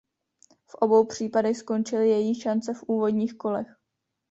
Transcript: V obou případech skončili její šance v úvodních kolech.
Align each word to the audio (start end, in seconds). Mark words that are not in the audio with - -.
V 0.71 0.75
obou 0.75 1.05
případech 1.05 1.57
skončili 1.57 2.09
její 2.09 2.41
šance 2.41 2.73
v 2.73 2.83
úvodních 2.87 3.33
kolech. 3.37 3.67